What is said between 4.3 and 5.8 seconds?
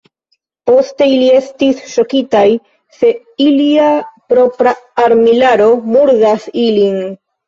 propra armilaro